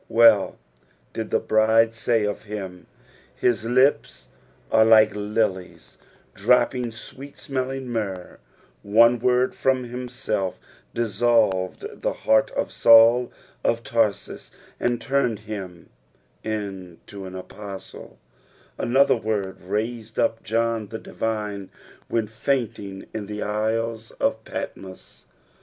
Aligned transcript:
Well 0.09 0.57
did 1.13 1.29
the 1.29 1.39
bride 1.39 1.93
say 1.93 2.23
of 2.23 2.45
him," 2.45 2.87
his 3.35 3.65
lips 3.65 4.29
are 4.71 4.83
like 4.83 5.11
lilies 5.13 5.99
dropping 6.33 6.91
sweet 6.91 7.37
smelling 7.37 7.87
myrrh." 7.87 8.39
One 8.81 9.19
word 9.19 9.53
from 9.53 9.83
himself 9.83 10.59
dissolved 10.95 11.85
the 12.01 12.13
heart 12.13 12.49
of 12.55 12.71
Saul 12.71 13.31
of 13.63 13.83
Tarsus, 13.83 14.49
and 14.79 14.99
turned 14.99 15.45
bim 15.45 15.91
into 16.43 17.25
an 17.25 17.35
^tostle, 17.43 18.17
another 18.79 19.15
word 19.15 19.61
raised 19.61 20.17
up 20.17 20.41
John 20.41 20.87
the 20.87 20.97
Divine 20.97 21.69
when 22.07 22.25
fainting 22.25 23.05
in 23.13 23.27
the 23.27 23.43
Isle 23.43 24.01
of 24.19 24.43
Patmos. 24.45 25.25